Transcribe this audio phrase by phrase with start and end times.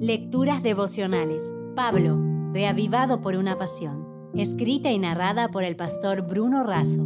[0.00, 1.54] Lecturas devocionales.
[1.74, 2.20] Pablo,
[2.52, 4.30] reavivado por una pasión.
[4.34, 7.00] Escrita y narrada por el pastor Bruno Razo.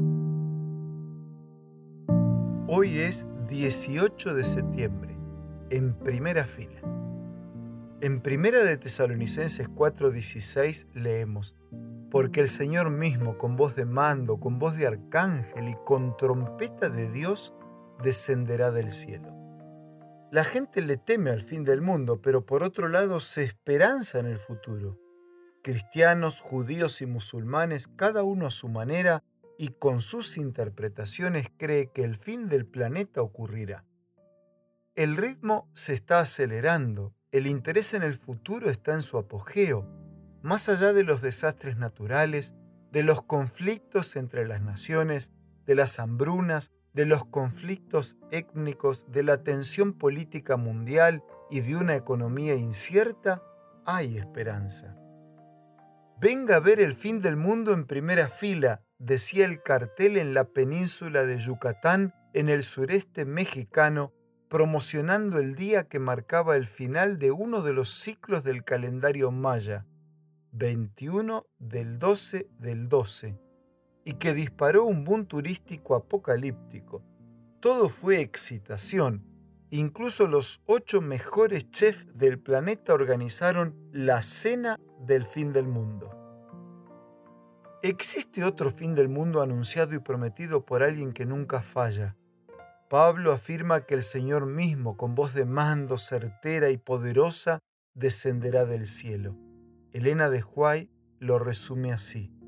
[2.67, 5.17] Hoy es 18 de septiembre,
[5.71, 6.81] en primera fila.
[8.01, 11.55] En primera de Tesalonicenses 4:16 leemos,
[12.11, 16.91] porque el Señor mismo con voz de mando, con voz de arcángel y con trompeta
[16.91, 17.55] de Dios
[18.03, 19.40] descenderá del cielo.
[20.31, 24.27] La gente le teme al fin del mundo, pero por otro lado se esperanza en
[24.27, 24.97] el futuro.
[25.65, 29.25] Cristianos, judíos y musulmanes, cada uno a su manera
[29.59, 33.85] y con sus interpretaciones, cree que el fin del planeta ocurrirá.
[34.95, 39.85] El ritmo se está acelerando, el interés en el futuro está en su apogeo,
[40.43, 42.55] más allá de los desastres naturales,
[42.93, 45.33] de los conflictos entre las naciones,
[45.67, 51.95] de las hambrunas, de los conflictos étnicos, de la tensión política mundial y de una
[51.95, 53.43] economía incierta,
[53.87, 54.97] hay esperanza.
[56.21, 60.45] Venga a ver el fin del mundo en primera fila, decía el cartel en la
[60.45, 64.13] península de Yucatán, en el sureste mexicano,
[64.49, 69.87] promocionando el día que marcaba el final de uno de los ciclos del calendario maya,
[70.53, 73.50] 21 del 12 del 12
[74.05, 77.03] y que disparó un boom turístico apocalíptico.
[77.61, 79.25] Todo fue excitación.
[79.71, 86.17] Incluso los ocho mejores chefs del planeta organizaron la cena del fin del mundo.
[87.83, 92.17] Existe otro fin del mundo anunciado y prometido por alguien que nunca falla.
[92.91, 97.61] Pablo afirma que el Señor mismo, con voz de mando certera y poderosa,
[97.95, 99.37] descenderá del cielo.
[99.93, 102.40] Elena de Huay lo resume así.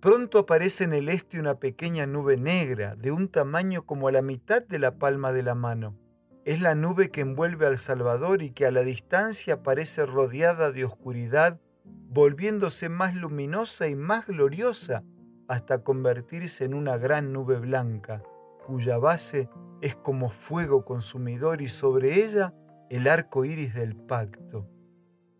[0.00, 4.22] Pronto aparece en el este una pequeña nube negra, de un tamaño como a la
[4.22, 5.98] mitad de la palma de la mano.
[6.44, 10.84] Es la nube que envuelve al Salvador y que a la distancia parece rodeada de
[10.84, 15.02] oscuridad, volviéndose más luminosa y más gloriosa
[15.48, 18.22] hasta convertirse en una gran nube blanca,
[18.64, 19.48] cuya base
[19.80, 22.54] es como fuego consumidor y sobre ella
[22.88, 24.70] el arco iris del pacto.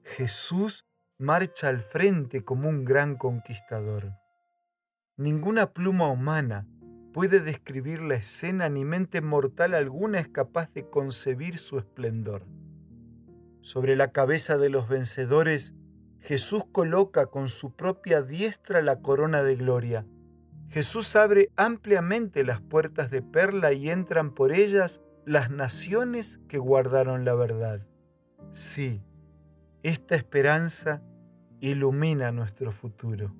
[0.02, 0.84] Jesús
[1.16, 4.17] marcha al frente como un gran conquistador.
[5.18, 6.64] Ninguna pluma humana
[7.12, 12.46] puede describir la escena ni mente mortal alguna es capaz de concebir su esplendor.
[13.60, 15.74] Sobre la cabeza de los vencedores,
[16.20, 20.06] Jesús coloca con su propia diestra la corona de gloria.
[20.68, 27.24] Jesús abre ampliamente las puertas de perla y entran por ellas las naciones que guardaron
[27.24, 27.84] la verdad.
[28.52, 29.02] Sí,
[29.82, 31.02] esta esperanza
[31.58, 33.34] ilumina nuestro futuro.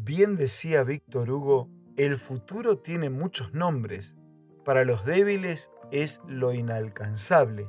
[0.00, 4.14] Bien decía Víctor Hugo, el futuro tiene muchos nombres.
[4.64, 7.68] Para los débiles es lo inalcanzable,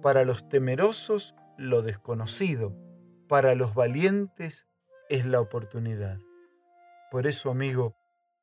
[0.00, 2.76] para los temerosos lo desconocido,
[3.26, 4.68] para los valientes
[5.08, 6.20] es la oportunidad.
[7.10, 7.96] Por eso, amigo,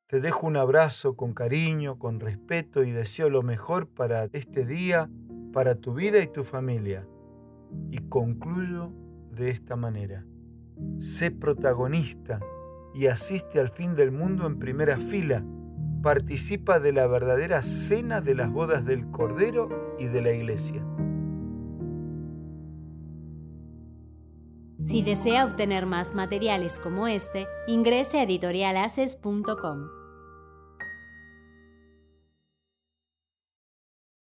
[0.07, 5.09] te dejo un abrazo con cariño, con respeto y deseo lo mejor para este día,
[5.53, 7.07] para tu vida y tu familia.
[7.91, 8.91] Y concluyo
[9.31, 10.25] de esta manera.
[10.99, 12.41] Sé protagonista
[12.95, 15.44] y asiste al fin del mundo en primera fila.
[16.01, 20.81] Participa de la verdadera cena de las bodas del Cordero y de la Iglesia.
[24.85, 30.04] Si desea obtener más materiales como este, ingrese a editorialaces.com.